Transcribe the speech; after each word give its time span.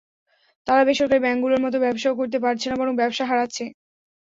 তারা 0.67 0.81
বেসরকারি 0.87 1.21
ব্যাংকগুলোর 1.23 1.63
মতো 1.65 1.77
ব্যবসাও 1.85 2.19
করতে 2.19 2.37
পারছে 2.43 2.65
না, 2.67 2.75
বরং 2.77 2.93
ব্যবসা 2.97 3.23
হারাচ্ছে। 3.29 3.63